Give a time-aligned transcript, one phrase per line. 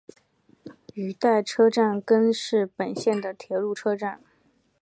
[0.95, 4.19] 羽带车站根室本线的铁路车站。